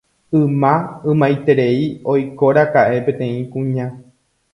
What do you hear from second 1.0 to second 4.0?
ymaiterei oikóraka'e peteĩ kuña